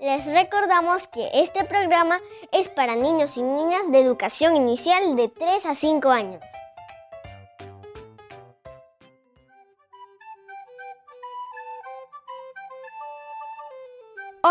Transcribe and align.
Les 0.00 0.24
recordamos 0.34 1.06
que 1.06 1.30
este 1.32 1.64
programa 1.64 2.20
es 2.50 2.68
para 2.68 2.96
niños 2.96 3.36
y 3.36 3.42
niñas 3.42 3.90
de 3.90 4.00
educación 4.00 4.56
inicial 4.56 5.14
de 5.14 5.28
3 5.28 5.66
a 5.66 5.74
5 5.76 6.08
años. 6.10 6.42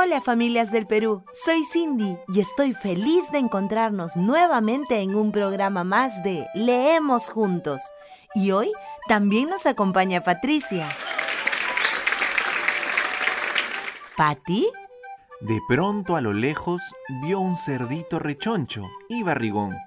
Hola 0.03 0.19
familias 0.19 0.71
del 0.71 0.87
Perú, 0.87 1.23
soy 1.31 1.63
Cindy 1.63 2.17
y 2.29 2.39
estoy 2.39 2.73
feliz 2.73 3.31
de 3.31 3.37
encontrarnos 3.37 4.15
nuevamente 4.15 4.99
en 5.01 5.13
un 5.13 5.31
programa 5.31 5.83
más 5.83 6.23
de 6.23 6.47
Leemos 6.55 7.29
Juntos. 7.29 7.83
Y 8.33 8.49
hoy 8.49 8.71
también 9.07 9.49
nos 9.49 9.67
acompaña 9.67 10.23
Patricia. 10.23 10.89
¿Pati? 14.17 14.67
De 15.39 15.59
pronto 15.67 16.15
a 16.15 16.21
lo 16.21 16.33
lejos 16.33 16.81
vio 17.21 17.39
un 17.39 17.55
cerdito 17.55 18.17
rechoncho 18.17 18.87
y 19.07 19.21
barrigón. 19.21 19.77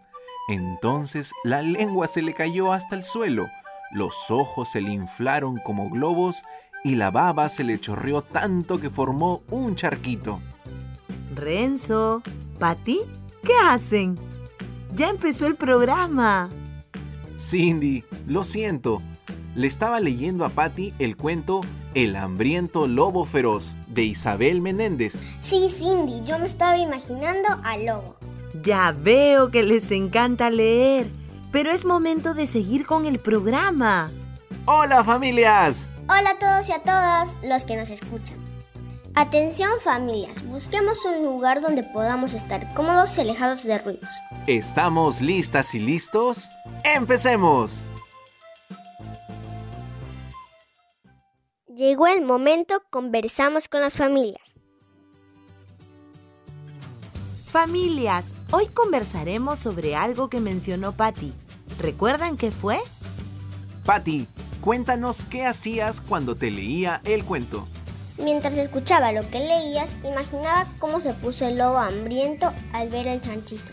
Entonces 0.49 1.33
la 1.43 1.61
lengua 1.61 2.07
se 2.07 2.23
le 2.23 2.35
cayó 2.35 2.73
hasta 2.73 2.95
el 2.95 3.03
suelo, 3.03 3.49
los 3.91 4.31
ojos 4.31 4.69
se 4.69 4.81
le 4.81 4.93
inflaron 4.93 5.59
como 5.59 5.91
globos 5.91 6.45
y 6.85 6.97
la 6.97 7.11
baba 7.11 7.49
se 7.49 7.65
le 7.65 7.81
chorreó 7.81 8.21
tanto 8.23 8.79
que 8.79 8.91
formó 8.91 9.43
un 9.51 9.75
charquito. 9.75 10.41
Renzo, 11.35 12.23
Pati, 12.61 13.01
¿qué 13.43 13.55
hacen? 13.67 14.17
Ya 14.95 15.09
empezó 15.09 15.47
el 15.47 15.57
programa. 15.57 16.51
Cindy, 17.41 18.05
lo 18.27 18.45
siento. 18.45 19.01
Le 19.57 19.67
estaba 19.67 19.99
leyendo 19.99 20.45
a 20.45 20.51
Patty 20.51 20.93
el 20.99 21.17
cuento 21.17 21.63
El 21.95 22.17
hambriento 22.17 22.87
lobo 22.87 23.25
feroz 23.25 23.75
de 23.89 24.03
Isabel 24.03 24.61
Menéndez. 24.61 25.19
Sí, 25.41 25.69
Cindy, 25.71 26.23
yo 26.25 26.39
me 26.39 26.45
estaba 26.45 26.77
imaginando 26.77 27.49
al 27.63 27.87
lobo. 27.87 28.17
Ya 28.63 28.93
veo 28.93 29.51
que 29.51 29.63
les 29.63 29.91
encanta 29.91 30.51
leer, 30.51 31.09
pero 31.51 31.71
es 31.71 31.87
momento 31.87 32.35
de 32.35 32.47
seguir 32.47 32.85
con 32.85 33.07
el 33.07 33.21
programa. 33.21 34.11
¡Hola 34.67 35.03
familias! 35.03 35.89
Hola 36.07 36.33
a 36.33 36.39
todos 36.39 36.69
y 36.69 36.73
a 36.73 36.81
todas 36.81 37.35
los 37.43 37.65
que 37.65 37.77
nos 37.77 37.89
escuchan. 37.89 38.37
Atención 39.15 39.71
familias, 39.81 40.47
busquemos 40.47 41.03
un 41.07 41.25
lugar 41.25 41.63
donde 41.63 41.83
podamos 41.83 42.35
estar 42.35 42.75
cómodos 42.75 43.17
y 43.17 43.23
alejados 43.23 43.65
de 43.65 43.79
ruidos. 43.79 44.11
¿Estamos 44.47 45.23
listas 45.23 45.75
y 45.75 45.79
listos? 45.79 46.51
¡Empecemos! 46.85 47.83
Llegó 51.75 52.07
el 52.07 52.21
momento, 52.21 52.83
conversamos 52.91 53.69
con 53.69 53.81
las 53.81 53.95
familias. 53.95 54.43
Familias, 57.47 58.35
hoy 58.51 58.67
conversaremos 58.67 59.59
sobre 59.59 59.97
algo 59.97 60.29
que 60.29 60.41
mencionó 60.41 60.93
Patty. 60.93 61.33
¿Recuerdan 61.79 62.37
qué 62.37 62.51
fue? 62.51 62.79
Patty, 63.85 64.27
Cuéntanos 64.65 65.23
qué 65.29 65.45
hacías 65.45 66.01
cuando 66.01 66.37
te 66.37 66.51
leía 66.51 67.03
el 67.05 67.23
cuento. 67.23 67.69
Mientras 68.17 68.57
escuchaba 68.57 69.13
lo 69.13 69.29
que 69.29 69.41
leías, 69.41 69.99
imaginaba 70.03 70.67
cómo 70.79 71.01
se 71.01 71.13
puso 71.13 71.47
el 71.47 71.59
lobo 71.59 71.77
hambriento 71.77 72.51
al 72.73 72.89
ver 72.89 73.07
el 73.07 73.21
chanchito, 73.21 73.71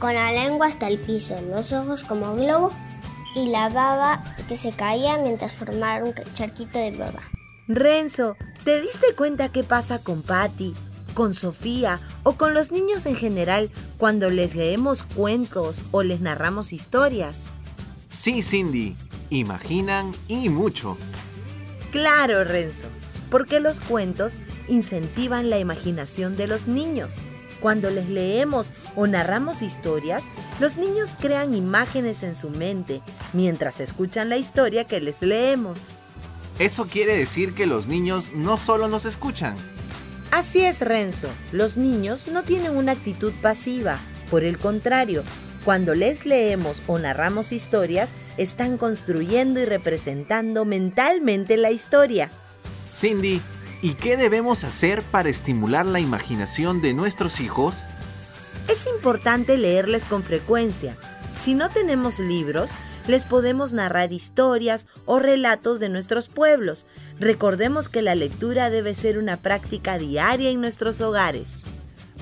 con 0.00 0.14
la 0.14 0.32
lengua 0.32 0.66
hasta 0.66 0.88
el 0.88 0.98
piso, 0.98 1.40
los 1.42 1.72
ojos 1.72 2.02
como 2.02 2.34
globo 2.34 2.72
y 3.36 3.50
la 3.50 3.68
baba 3.68 4.24
que 4.48 4.56
se 4.56 4.72
caía 4.72 5.16
mientras 5.16 5.52
formaba 5.52 6.04
un 6.04 6.12
charquito 6.34 6.76
de 6.76 6.90
baba. 6.90 7.22
Renzo, 7.68 8.34
¿te 8.64 8.80
diste 8.80 9.14
cuenta 9.14 9.52
qué 9.52 9.62
pasa 9.62 10.00
con 10.00 10.22
Patty, 10.22 10.74
con 11.14 11.34
Sofía 11.34 12.00
o 12.24 12.32
con 12.32 12.52
los 12.52 12.72
niños 12.72 13.06
en 13.06 13.14
general 13.14 13.70
cuando 13.96 14.28
les 14.28 14.56
leemos 14.56 15.04
cuentos 15.04 15.82
o 15.92 16.02
les 16.02 16.20
narramos 16.20 16.72
historias? 16.72 17.50
Sí, 18.10 18.42
Cindy, 18.42 18.96
imaginan 19.36 20.12
y 20.28 20.48
mucho. 20.48 20.96
Claro, 21.90 22.44
Renzo, 22.44 22.88
porque 23.30 23.60
los 23.60 23.80
cuentos 23.80 24.34
incentivan 24.68 25.50
la 25.50 25.58
imaginación 25.58 26.36
de 26.36 26.46
los 26.46 26.68
niños. 26.68 27.14
Cuando 27.60 27.90
les 27.90 28.08
leemos 28.08 28.70
o 28.96 29.06
narramos 29.06 29.62
historias, 29.62 30.24
los 30.58 30.76
niños 30.76 31.16
crean 31.18 31.54
imágenes 31.54 32.22
en 32.22 32.34
su 32.34 32.50
mente 32.50 33.00
mientras 33.32 33.80
escuchan 33.80 34.28
la 34.28 34.36
historia 34.36 34.84
que 34.84 35.00
les 35.00 35.22
leemos. 35.22 35.88
Eso 36.58 36.86
quiere 36.86 37.16
decir 37.16 37.54
que 37.54 37.66
los 37.66 37.88
niños 37.88 38.32
no 38.34 38.58
solo 38.58 38.88
nos 38.88 39.04
escuchan. 39.04 39.54
Así 40.30 40.64
es, 40.64 40.80
Renzo. 40.80 41.28
Los 41.52 41.76
niños 41.76 42.28
no 42.28 42.42
tienen 42.42 42.76
una 42.76 42.92
actitud 42.92 43.32
pasiva. 43.42 43.98
Por 44.30 44.44
el 44.44 44.58
contrario, 44.58 45.24
cuando 45.64 45.94
les 45.94 46.26
leemos 46.26 46.82
o 46.86 46.98
narramos 46.98 47.52
historias, 47.52 48.10
están 48.36 48.78
construyendo 48.78 49.60
y 49.60 49.64
representando 49.64 50.64
mentalmente 50.64 51.56
la 51.56 51.70
historia. 51.70 52.30
Cindy, 52.90 53.40
¿y 53.80 53.94
qué 53.94 54.16
debemos 54.16 54.64
hacer 54.64 55.02
para 55.02 55.28
estimular 55.28 55.86
la 55.86 56.00
imaginación 56.00 56.82
de 56.82 56.94
nuestros 56.94 57.40
hijos? 57.40 57.84
Es 58.68 58.86
importante 58.86 59.56
leerles 59.56 60.04
con 60.04 60.22
frecuencia. 60.22 60.96
Si 61.32 61.54
no 61.54 61.68
tenemos 61.68 62.18
libros, 62.18 62.70
les 63.08 63.24
podemos 63.24 63.72
narrar 63.72 64.12
historias 64.12 64.86
o 65.06 65.18
relatos 65.18 65.80
de 65.80 65.88
nuestros 65.88 66.28
pueblos. 66.28 66.86
Recordemos 67.18 67.88
que 67.88 68.02
la 68.02 68.14
lectura 68.14 68.70
debe 68.70 68.94
ser 68.94 69.18
una 69.18 69.36
práctica 69.36 69.98
diaria 69.98 70.50
en 70.50 70.60
nuestros 70.60 71.00
hogares. 71.00 71.62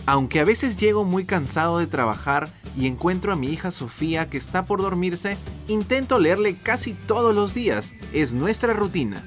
Aunque 0.07 0.41
a 0.41 0.45
veces 0.45 0.77
llego 0.77 1.05
muy 1.05 1.25
cansado 1.25 1.79
de 1.79 1.87
trabajar 1.87 2.51
y 2.77 2.87
encuentro 2.87 3.33
a 3.33 3.37
mi 3.37 3.49
hija 3.49 3.71
Sofía 3.71 4.29
que 4.29 4.39
está 4.39 4.65
por 4.65 4.81
dormirse, 4.83 5.37
intento 5.69 6.19
leerle 6.19 6.57
casi 6.57 6.95
todos 6.95 7.35
los 7.35 7.55
días. 7.55 7.93
Es 8.13 8.33
nuestra 8.33 8.73
rutina. 8.73 9.23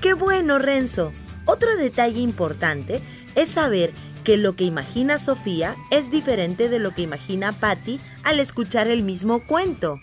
¡Qué 0.00 0.14
bueno, 0.14 0.58
Renzo! 0.58 1.12
Otro 1.44 1.76
detalle 1.76 2.20
importante 2.20 3.00
es 3.34 3.50
saber 3.50 3.92
que 4.24 4.36
lo 4.36 4.54
que 4.54 4.64
imagina 4.64 5.18
Sofía 5.18 5.76
es 5.90 6.10
diferente 6.10 6.68
de 6.68 6.78
lo 6.78 6.92
que 6.92 7.02
imagina 7.02 7.52
Patty 7.52 8.00
al 8.22 8.40
escuchar 8.40 8.88
el 8.88 9.02
mismo 9.02 9.46
cuento. 9.46 9.98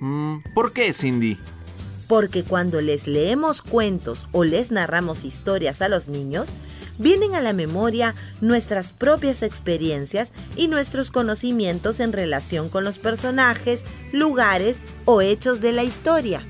Mm, 0.00 0.38
¿Por 0.54 0.72
qué, 0.72 0.92
Cindy? 0.92 1.38
Porque 2.08 2.44
cuando 2.44 2.80
les 2.80 3.06
leemos 3.06 3.62
cuentos 3.62 4.28
o 4.32 4.44
les 4.44 4.70
narramos 4.70 5.24
historias 5.24 5.82
a 5.82 5.88
los 5.88 6.08
niños, 6.08 6.54
vienen 6.98 7.34
a 7.34 7.40
la 7.40 7.52
memoria 7.52 8.14
nuestras 8.40 8.92
propias 8.92 9.42
experiencias 9.42 10.32
y 10.56 10.68
nuestros 10.68 11.10
conocimientos 11.10 12.00
en 12.00 12.12
relación 12.12 12.68
con 12.68 12.84
los 12.84 12.98
personajes, 12.98 13.84
lugares 14.12 14.80
o 15.04 15.20
hechos 15.20 15.60
de 15.60 15.72
la 15.72 15.84
historia. 15.84 16.40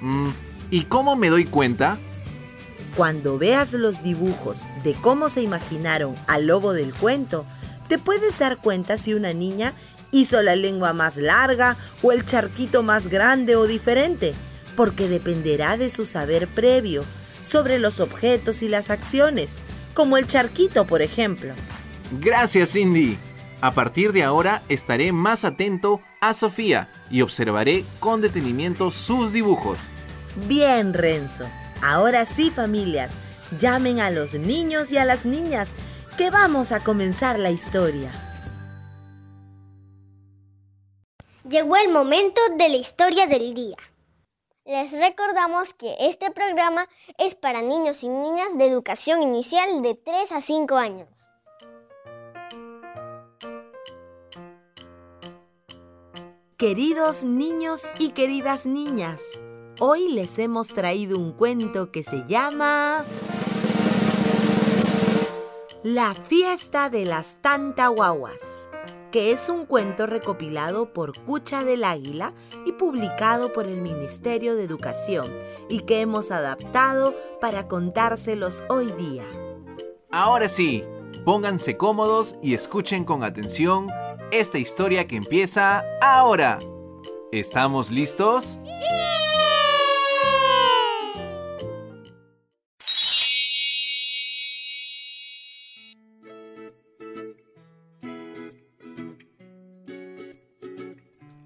Mm, 0.00 0.30
¿Y 0.70 0.82
cómo 0.84 1.16
me 1.16 1.30
doy 1.30 1.44
cuenta? 1.44 1.98
Cuando 2.96 3.38
veas 3.38 3.72
los 3.72 4.02
dibujos 4.02 4.62
de 4.84 4.94
cómo 4.94 5.28
se 5.28 5.42
imaginaron 5.42 6.14
al 6.26 6.46
lobo 6.46 6.72
del 6.72 6.92
cuento, 6.92 7.44
te 7.88 7.98
puedes 7.98 8.38
dar 8.38 8.58
cuenta 8.58 8.98
si 8.98 9.14
una 9.14 9.32
niña 9.32 9.72
hizo 10.12 10.42
la 10.42 10.56
lengua 10.56 10.92
más 10.92 11.16
larga 11.16 11.76
o 12.02 12.12
el 12.12 12.24
charquito 12.26 12.82
más 12.82 13.06
grande 13.06 13.56
o 13.56 13.66
diferente, 13.66 14.34
porque 14.76 15.08
dependerá 15.08 15.76
de 15.76 15.90
su 15.90 16.06
saber 16.06 16.48
previo 16.48 17.04
sobre 17.42 17.78
los 17.78 18.00
objetos 18.00 18.62
y 18.62 18.68
las 18.68 18.90
acciones, 18.90 19.56
como 19.94 20.16
el 20.16 20.26
charquito, 20.26 20.86
por 20.86 21.02
ejemplo. 21.02 21.54
Gracias, 22.20 22.72
Cindy. 22.72 23.18
A 23.60 23.72
partir 23.72 24.12
de 24.12 24.24
ahora 24.24 24.62
estaré 24.68 25.12
más 25.12 25.44
atento 25.44 26.00
a 26.20 26.32
Sofía 26.32 26.88
y 27.10 27.20
observaré 27.20 27.84
con 27.98 28.20
detenimiento 28.20 28.90
sus 28.90 29.32
dibujos. 29.32 29.78
Bien, 30.48 30.94
Renzo. 30.94 31.44
Ahora 31.82 32.24
sí, 32.24 32.50
familias, 32.50 33.10
llamen 33.58 34.00
a 34.00 34.10
los 34.10 34.34
niños 34.34 34.90
y 34.92 34.96
a 34.96 35.04
las 35.04 35.24
niñas, 35.24 35.70
que 36.16 36.30
vamos 36.30 36.72
a 36.72 36.80
comenzar 36.80 37.38
la 37.38 37.50
historia. 37.50 38.10
Llegó 41.48 41.76
el 41.76 41.90
momento 41.90 42.40
de 42.58 42.68
la 42.68 42.76
historia 42.76 43.26
del 43.26 43.54
día. 43.54 43.76
Les 44.66 44.90
recordamos 44.92 45.72
que 45.72 45.96
este 45.98 46.30
programa 46.30 46.86
es 47.18 47.34
para 47.34 47.62
niños 47.62 48.02
y 48.04 48.08
niñas 48.08 48.56
de 48.56 48.66
educación 48.66 49.22
inicial 49.22 49.82
de 49.82 49.94
3 49.94 50.32
a 50.32 50.40
5 50.40 50.76
años. 50.76 51.08
Queridos 56.58 57.24
niños 57.24 57.90
y 57.98 58.10
queridas 58.10 58.66
niñas, 58.66 59.22
hoy 59.80 60.08
les 60.08 60.38
hemos 60.38 60.68
traído 60.68 61.18
un 61.18 61.32
cuento 61.32 61.90
que 61.90 62.04
se 62.04 62.26
llama 62.28 63.02
La 65.82 66.12
fiesta 66.12 66.90
de 66.90 67.06
las 67.06 67.40
tantahuahuas. 67.40 68.59
Que 69.10 69.32
es 69.32 69.48
un 69.48 69.66
cuento 69.66 70.06
recopilado 70.06 70.92
por 70.92 71.18
Cucha 71.24 71.64
del 71.64 71.84
Águila 71.84 72.32
y 72.64 72.72
publicado 72.72 73.52
por 73.52 73.66
el 73.66 73.80
Ministerio 73.80 74.54
de 74.54 74.64
Educación 74.64 75.32
y 75.68 75.80
que 75.80 76.00
hemos 76.00 76.30
adaptado 76.30 77.14
para 77.40 77.68
contárselos 77.68 78.62
hoy 78.68 78.86
día. 78.92 79.24
Ahora 80.10 80.48
sí, 80.48 80.84
pónganse 81.24 81.76
cómodos 81.76 82.36
y 82.42 82.54
escuchen 82.54 83.04
con 83.04 83.24
atención 83.24 83.88
esta 84.30 84.58
historia 84.58 85.06
que 85.06 85.16
empieza 85.16 85.84
ahora. 86.00 86.58
¿Estamos 87.32 87.90
listos? 87.90 88.58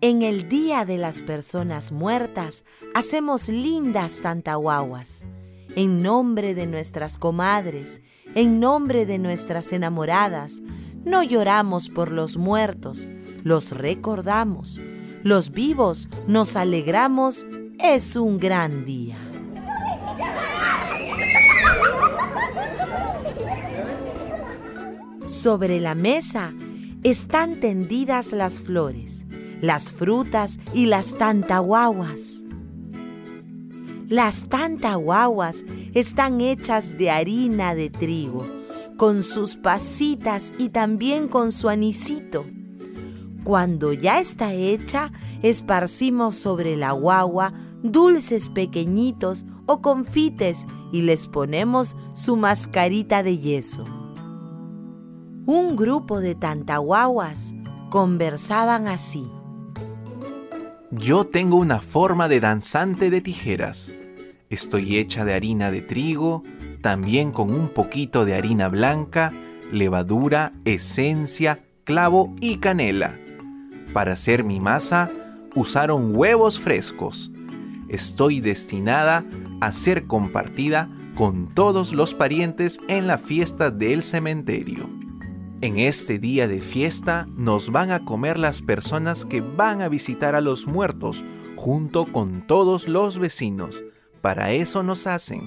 En 0.06 0.20
el 0.20 0.50
Día 0.50 0.84
de 0.84 0.98
las 0.98 1.22
Personas 1.22 1.90
Muertas 1.90 2.64
hacemos 2.92 3.48
lindas 3.48 4.20
tantahuaguas. 4.20 5.22
En 5.76 6.02
nombre 6.02 6.54
de 6.54 6.66
nuestras 6.66 7.16
comadres, 7.16 8.02
en 8.34 8.60
nombre 8.60 9.06
de 9.06 9.18
nuestras 9.18 9.72
enamoradas, 9.72 10.60
no 11.06 11.22
lloramos 11.22 11.88
por 11.88 12.12
los 12.12 12.36
muertos, 12.36 13.08
los 13.44 13.70
recordamos. 13.70 14.78
Los 15.22 15.52
vivos 15.52 16.10
nos 16.28 16.54
alegramos, 16.54 17.46
es 17.78 18.14
un 18.14 18.38
gran 18.38 18.84
día. 18.84 19.16
Sobre 25.24 25.80
la 25.80 25.94
mesa 25.94 26.52
están 27.02 27.58
tendidas 27.58 28.32
las 28.32 28.58
flores 28.60 29.23
las 29.64 29.92
frutas 29.92 30.58
y 30.74 30.86
las 30.86 31.16
tantahuaguas. 31.16 32.42
Las 34.08 34.46
tantahuaguas 34.50 35.64
están 35.94 36.42
hechas 36.42 36.98
de 36.98 37.10
harina 37.10 37.74
de 37.74 37.88
trigo, 37.88 38.46
con 38.98 39.22
sus 39.22 39.56
pasitas 39.56 40.52
y 40.58 40.68
también 40.68 41.28
con 41.28 41.50
su 41.50 41.70
anisito. 41.70 42.44
Cuando 43.42 43.94
ya 43.94 44.20
está 44.20 44.52
hecha, 44.52 45.10
esparcimos 45.42 46.36
sobre 46.36 46.76
la 46.76 46.92
guagua 46.92 47.54
dulces 47.82 48.50
pequeñitos 48.50 49.46
o 49.64 49.80
confites 49.80 50.66
y 50.92 51.00
les 51.02 51.26
ponemos 51.26 51.96
su 52.12 52.36
mascarita 52.36 53.22
de 53.22 53.38
yeso. 53.38 53.84
Un 55.46 55.74
grupo 55.74 56.20
de 56.20 56.34
tantahuaguas 56.34 57.54
conversaban 57.90 58.88
así. 58.88 59.26
Yo 60.96 61.26
tengo 61.26 61.56
una 61.56 61.80
forma 61.80 62.28
de 62.28 62.38
danzante 62.38 63.10
de 63.10 63.20
tijeras. 63.20 63.96
Estoy 64.48 64.96
hecha 64.98 65.24
de 65.24 65.34
harina 65.34 65.72
de 65.72 65.82
trigo, 65.82 66.44
también 66.82 67.32
con 67.32 67.52
un 67.52 67.68
poquito 67.68 68.24
de 68.24 68.36
harina 68.36 68.68
blanca, 68.68 69.32
levadura, 69.72 70.52
esencia, 70.64 71.64
clavo 71.82 72.32
y 72.40 72.58
canela. 72.58 73.18
Para 73.92 74.12
hacer 74.12 74.44
mi 74.44 74.60
masa 74.60 75.10
usaron 75.56 76.14
huevos 76.14 76.60
frescos. 76.60 77.32
Estoy 77.88 78.40
destinada 78.40 79.24
a 79.60 79.72
ser 79.72 80.06
compartida 80.06 80.88
con 81.16 81.48
todos 81.48 81.92
los 81.92 82.14
parientes 82.14 82.78
en 82.86 83.08
la 83.08 83.18
fiesta 83.18 83.72
del 83.72 84.04
cementerio. 84.04 84.88
En 85.64 85.78
este 85.78 86.18
día 86.18 86.46
de 86.46 86.60
fiesta 86.60 87.26
nos 87.38 87.72
van 87.72 87.90
a 87.90 88.04
comer 88.04 88.38
las 88.38 88.60
personas 88.60 89.24
que 89.24 89.40
van 89.40 89.80
a 89.80 89.88
visitar 89.88 90.34
a 90.34 90.42
los 90.42 90.66
muertos 90.66 91.24
junto 91.56 92.04
con 92.04 92.46
todos 92.46 92.86
los 92.86 93.18
vecinos. 93.18 93.82
Para 94.20 94.52
eso 94.52 94.82
nos 94.82 95.06
hacen. 95.06 95.40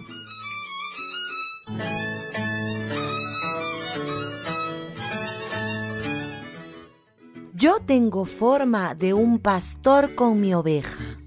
Yo 7.53 7.77
tengo 7.85 8.25
forma 8.25 8.95
de 8.95 9.13
un 9.13 9.37
pastor 9.37 10.15
con 10.15 10.41
mi 10.41 10.55
oveja. 10.55 11.19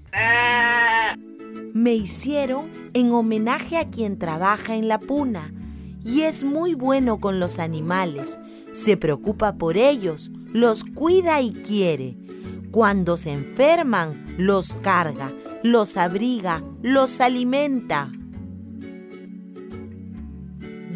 Me 1.73 1.93
hicieron 1.93 2.69
en 2.93 3.13
homenaje 3.13 3.77
a 3.77 3.89
quien 3.89 4.19
trabaja 4.19 4.75
en 4.75 4.89
la 4.89 4.99
puna 4.99 5.53
y 6.03 6.21
es 6.21 6.43
muy 6.43 6.73
bueno 6.73 7.19
con 7.19 7.39
los 7.39 7.59
animales 7.59 8.37
se 8.71 8.95
preocupa 8.95 9.55
por 9.55 9.77
ellos, 9.77 10.31
los 10.51 10.83
cuida 10.83 11.41
y 11.41 11.51
quiere. 11.51 12.17
Cuando 12.71 13.17
se 13.17 13.31
enferman, 13.31 14.25
los 14.37 14.75
carga, 14.75 15.29
los 15.61 15.97
abriga, 15.97 16.63
los 16.81 17.19
alimenta. 17.19 18.09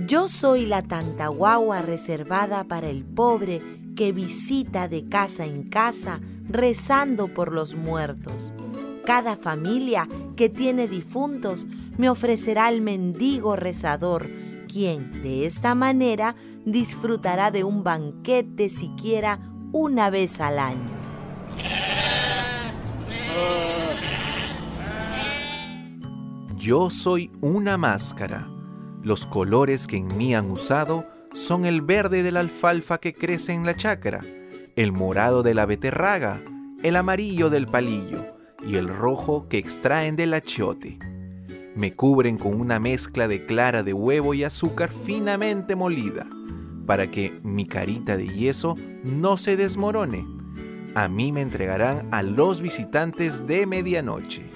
Yo 0.07 0.30
soy 0.30 0.66
la 0.66 0.84
tantahuagua 0.84 1.81
reservada 1.81 2.63
para 2.63 2.90
el 2.90 3.04
pobre 3.04 3.62
que 3.96 4.12
visita 4.12 4.88
de 4.88 5.06
casa 5.06 5.46
en 5.46 5.63
casa 5.63 6.22
rezando 6.48 7.28
por 7.28 7.51
los 7.51 7.75
muertos. 7.75 8.54
Cada 9.06 9.36
familia 9.36 10.08
que 10.36 10.48
tiene 10.48 10.88
difuntos 10.88 11.68
me 11.98 12.10
ofrecerá 12.10 12.69
el 12.69 12.81
mendigo 12.81 13.56
rezador 13.56 14.28
quien 14.75 15.24
de 15.24 15.45
esta 15.45 15.74
manera 15.74 16.36
disfrutará 16.66 17.50
de 17.50 17.63
un 17.63 17.86
banquete 17.86 18.69
siquiera 18.69 19.39
una 19.72 20.10
vez 20.10 20.42
al 20.42 20.60
año. 20.60 21.00
Yo 26.57 26.89
soy 26.89 27.31
una 27.39 27.77
máscara. 27.77 28.50
Los 29.01 29.25
colores 29.25 29.88
que 29.88 29.95
en 29.95 30.07
mí 30.18 30.36
han 30.36 30.51
usado 30.51 31.06
son 31.31 31.66
el 31.66 31.81
verde 31.81 32.22
de 32.22 32.33
la 32.33 32.42
alfalfa 32.42 32.98
que 32.98 33.13
crece 33.13 33.54
en 33.54 33.66
la 33.66 33.77
chacra, 33.77 34.19
el 34.75 34.92
morado 34.92 35.42
de 35.42 35.54
la 35.54 35.66
beterraga, 35.66 36.42
el 36.83 36.98
amarillo 36.98 37.50
del 37.50 37.68
palillo 37.68 38.25
y 38.68 38.75
el 38.75 38.89
rojo 38.89 39.48
que 39.48 39.57
extraen 39.57 40.18
del 40.18 40.33
achiote. 40.33 41.00
Me 41.75 41.94
cubren 41.94 42.38
con 42.38 42.60
una 42.62 42.80
mezcla 42.80 43.27
de 43.27 43.45
clara 43.45 43.83
de 43.83 43.92
huevo 43.92 44.33
y 44.33 44.45
azúcar 44.45 44.92
finamente 44.92 45.75
molida, 45.75 46.25
para 46.86 47.12
que 47.12 47.38
mi 47.44 47.68
carita 47.68 48.16
de 48.16 48.30
yeso 48.30 48.77
no 49.04 49.36
se 49.36 49.57
desmorone. 49.57 50.25
A 50.95 51.10
mí 51.10 51.33
me 51.33 51.42
entregarán 51.42 52.13
a 52.13 52.22
los 52.22 52.62
visitantes 52.62 53.46
de 53.46 53.65
medianoche. 53.65 54.50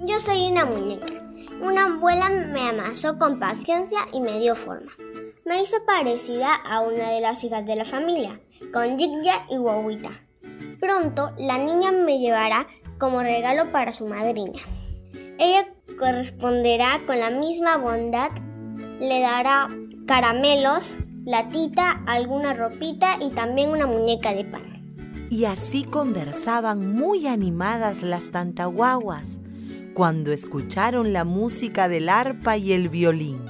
Yo 0.00 0.18
soy 0.18 0.50
una 0.50 0.64
muñeca. 0.64 1.22
Una 1.62 1.84
abuela 1.84 2.28
me 2.28 2.68
amasó 2.70 3.16
con 3.16 3.38
paciencia 3.38 4.00
y 4.12 4.20
me 4.20 4.40
dio 4.40 4.56
forma. 4.56 4.90
Me 5.46 5.62
hizo 5.62 5.76
parecida 5.86 6.56
a 6.56 6.80
una 6.80 7.10
de 7.10 7.20
las 7.20 7.44
hijas 7.44 7.64
de 7.64 7.76
la 7.76 7.84
familia, 7.84 8.40
con 8.72 8.98
Yigya 8.98 9.46
y 9.48 9.58
Guaguita. 9.58 10.10
Pronto 10.80 11.32
la 11.38 11.58
niña 11.58 11.92
me 11.92 12.18
llevará 12.18 12.66
como 12.98 13.22
regalo 13.22 13.70
para 13.70 13.92
su 13.92 14.06
madrina. 14.06 14.60
Ella 15.38 15.66
corresponderá 15.98 17.00
con 17.06 17.18
la 17.18 17.30
misma 17.30 17.76
bondad, 17.76 18.30
le 19.00 19.20
dará 19.20 19.68
caramelos, 20.06 20.98
latita, 21.24 22.02
alguna 22.06 22.54
ropita 22.54 23.16
y 23.20 23.30
también 23.30 23.70
una 23.70 23.86
muñeca 23.86 24.34
de 24.34 24.44
pan. 24.44 24.72
Y 25.30 25.46
así 25.46 25.84
conversaban 25.84 26.94
muy 26.94 27.26
animadas 27.26 28.02
las 28.02 28.30
tantahuaguas 28.30 29.38
cuando 29.94 30.32
escucharon 30.32 31.12
la 31.12 31.24
música 31.24 31.88
del 31.88 32.08
arpa 32.08 32.56
y 32.56 32.72
el 32.72 32.88
violín. 32.88 33.40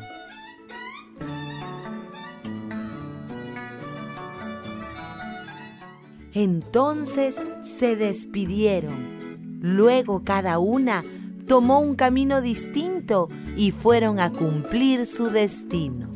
Entonces 6.34 7.42
se 7.62 7.96
despidieron. 7.96 9.60
Luego 9.60 10.22
cada 10.24 10.58
una 10.58 11.04
tomó 11.46 11.80
un 11.80 11.94
camino 11.94 12.40
distinto 12.40 13.28
y 13.56 13.70
fueron 13.70 14.18
a 14.18 14.32
cumplir 14.32 15.06
su 15.06 15.30
destino. 15.30 16.12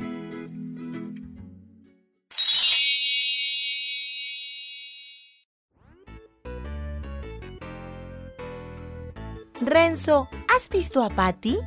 Renzo, 9.60 10.28
¿has 10.54 10.68
visto 10.68 11.02
a 11.02 11.10
Patty? 11.10 11.58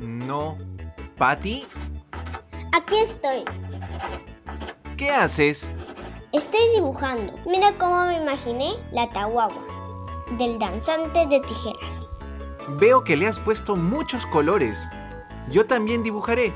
No. 0.00 0.58
¿Patty? 1.16 1.64
Aquí 2.72 2.96
estoy. 2.96 3.44
¿Qué 4.96 5.10
haces? 5.10 5.68
Estoy 6.32 6.60
dibujando. 6.74 7.34
Mira 7.44 7.74
cómo 7.78 8.06
me 8.06 8.16
imaginé 8.16 8.70
la 8.90 9.10
tahuagua 9.10 9.62
del 10.38 10.58
danzante 10.58 11.26
de 11.26 11.40
tijeras. 11.40 12.08
Veo 12.78 13.04
que 13.04 13.18
le 13.18 13.26
has 13.26 13.38
puesto 13.38 13.76
muchos 13.76 14.24
colores. 14.24 14.80
Yo 15.50 15.66
también 15.66 16.02
dibujaré. 16.02 16.50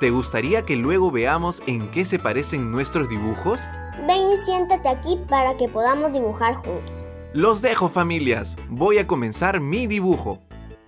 ¿Te 0.00 0.10
gustaría 0.10 0.62
que 0.62 0.74
luego 0.74 1.12
veamos 1.12 1.62
en 1.68 1.92
qué 1.92 2.04
se 2.04 2.18
parecen 2.18 2.72
nuestros 2.72 3.08
dibujos? 3.08 3.60
Ven 4.04 4.32
y 4.32 4.38
siéntate 4.38 4.88
aquí 4.88 5.16
para 5.28 5.56
que 5.56 5.68
podamos 5.68 6.10
dibujar 6.10 6.54
juntos. 6.54 7.04
Los 7.32 7.62
dejo 7.62 7.88
familias, 7.88 8.56
voy 8.68 8.98
a 8.98 9.06
comenzar 9.06 9.60
mi 9.60 9.86
dibujo. 9.86 10.40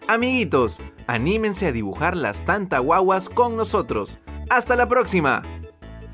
Amiguitos, 0.08 0.78
anímense 1.06 1.68
a 1.68 1.72
dibujar 1.72 2.16
las 2.16 2.44
tantaguaguas 2.44 3.28
con 3.28 3.54
nosotros. 3.54 4.18
¡Hasta 4.50 4.74
la 4.74 4.86
próxima! 4.86 5.42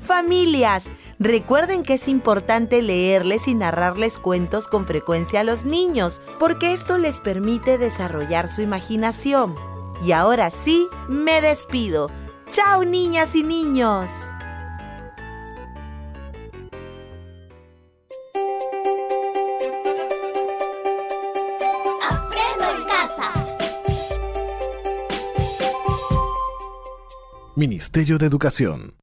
Familias, 0.05 0.89
recuerden 1.17 1.83
que 1.83 1.93
es 1.93 2.09
importante 2.09 2.81
leerles 2.81 3.47
y 3.47 3.55
narrarles 3.55 4.17
cuentos 4.17 4.67
con 4.67 4.85
frecuencia 4.85 5.39
a 5.39 5.43
los 5.45 5.63
niños, 5.63 6.19
porque 6.39 6.73
esto 6.73 6.97
les 6.97 7.21
permite 7.21 7.77
desarrollar 7.77 8.49
su 8.49 8.61
imaginación. 8.61 9.55
Y 10.05 10.11
ahora 10.11 10.49
sí, 10.49 10.87
me 11.07 11.39
despido. 11.39 12.09
¡Chao 12.51 12.83
niñas 12.83 13.35
y 13.35 13.43
niños! 13.43 14.11
Aprendo 22.09 22.65
en 22.77 22.83
casa. 22.85 23.31
Ministerio 27.55 28.17
de 28.17 28.25
Educación. 28.25 29.02